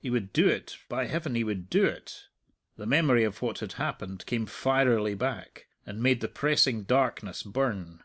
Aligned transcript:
He 0.00 0.10
would 0.10 0.32
do 0.32 0.48
it, 0.48 0.76
by 0.88 1.06
Heaven, 1.06 1.36
he 1.36 1.44
would 1.44 1.70
do 1.70 1.84
it! 1.86 2.26
The 2.76 2.84
memory 2.84 3.22
of 3.22 3.40
what 3.40 3.60
had 3.60 3.74
happened 3.74 4.26
came 4.26 4.44
fierily 4.44 5.14
back, 5.16 5.68
and 5.86 6.02
made 6.02 6.20
the 6.20 6.26
pressing 6.26 6.82
darkness 6.82 7.44
burn. 7.44 8.02